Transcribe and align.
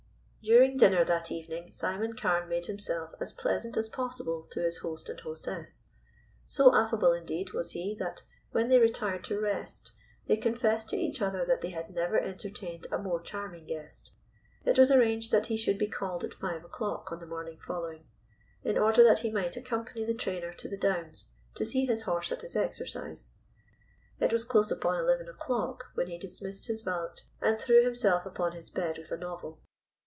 During 0.43 0.75
dinner 0.75 1.05
that 1.05 1.29
evening 1.31 1.71
Simon 1.71 2.13
Carne 2.17 2.49
made 2.49 2.65
himself 2.65 3.11
as 3.19 3.31
pleasant 3.31 3.77
as 3.77 3.87
possible 3.87 4.47
to 4.49 4.59
his 4.61 4.77
host 4.79 5.07
and 5.07 5.19
hostess. 5.19 5.89
So 6.47 6.75
affable, 6.75 7.13
indeed, 7.13 7.51
was 7.53 7.73
he 7.73 7.95
that 7.99 8.23
when 8.49 8.67
they 8.67 8.79
retired 8.79 9.23
to 9.25 9.39
rest 9.39 9.91
they 10.25 10.37
confessed 10.37 10.89
to 10.89 10.97
each 10.97 11.21
other 11.21 11.45
that 11.45 11.61
they 11.61 11.69
had 11.69 11.93
never 11.93 12.17
entertained 12.17 12.87
a 12.91 12.97
more 12.97 13.21
charming 13.21 13.67
guest. 13.67 14.13
It 14.65 14.79
was 14.79 14.89
arranged 14.89 15.31
that 15.31 15.45
he 15.45 15.57
should 15.57 15.77
be 15.77 15.87
called 15.87 16.23
at 16.23 16.33
five 16.33 16.63
o'clock 16.65 17.11
on 17.11 17.19
the 17.19 17.27
morning 17.27 17.59
following, 17.59 18.07
in 18.63 18.79
order 18.79 19.03
that 19.03 19.19
he 19.19 19.31
might 19.31 19.55
accompany 19.55 20.05
the 20.05 20.15
trainer 20.15 20.53
to 20.53 20.67
the 20.67 20.75
Downs 20.77 21.29
to 21.53 21.63
see 21.63 21.85
his 21.85 22.01
horse 22.01 22.31
at 22.31 22.41
his 22.41 22.55
exercise. 22.55 23.29
It 24.19 24.33
was 24.33 24.43
close 24.43 24.71
upon 24.71 24.99
eleven 24.99 25.29
o'clock 25.29 25.91
when 25.93 26.07
he 26.07 26.17
dismissed 26.17 26.65
his 26.65 26.81
valet 26.81 27.17
and 27.41 27.59
threw 27.59 27.83
himself 27.83 28.25
upon 28.25 28.53
his 28.53 28.71
bed 28.71 28.97
with 28.97 29.11
a 29.11 29.17
novel. 29.17 29.61